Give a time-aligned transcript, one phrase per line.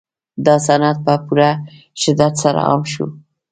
[0.45, 1.51] دا صنعت په پوره
[2.01, 3.05] شدت سره عام شو